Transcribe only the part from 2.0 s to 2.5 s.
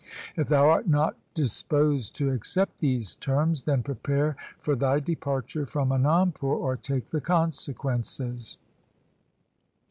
to